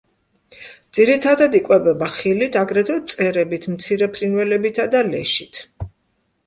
ძირითადად 0.97 1.57
იკვებება 1.59 2.07
ხილით, 2.15 2.57
აგრეთვე 2.63 2.97
მწერებით, 3.05 3.69
მცირე 3.77 4.09
ფრინველებითა 4.17 4.89
და 4.97 5.05
ლეშით. 5.13 5.63